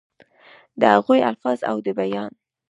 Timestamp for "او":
1.69-1.75